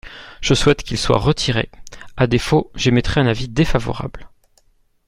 [0.41, 1.69] Je souhaite qu’il soit retiré;
[2.17, 4.31] à défaut, j’émettrai un avis défavorable.